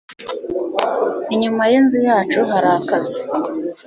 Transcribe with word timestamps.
Inyuma 1.33 1.61
yinzu 1.71 1.99
yacu 2.07 2.39
hari 2.51 2.69
akazu. 2.79 3.17